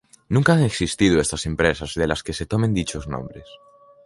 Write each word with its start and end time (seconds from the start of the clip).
Nunca 0.29 0.53
han 0.53 0.63
existido 0.63 1.21
estas 1.21 1.45
empresas 1.45 1.93
de 1.93 2.07
las 2.07 2.23
que 2.23 2.33
se 2.33 2.47
tomen 2.47 2.73
dichos 2.73 3.07
nombres. 3.07 3.45